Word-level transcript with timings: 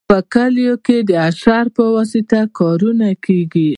په 0.09 0.17
کلیو 0.33 0.75
کې 0.85 0.97
د 1.09 1.11
اشر 1.29 1.65
په 1.75 1.83
واسطه 1.95 2.39
کارونه 2.59 3.07
کیږي. 3.25 3.69